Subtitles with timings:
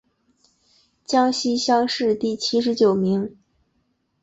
[1.05, 3.37] 江西乡试第七十九名。